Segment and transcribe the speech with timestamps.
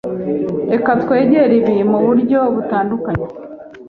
[0.71, 3.25] Reka twegere ibi muburyo butandukanye.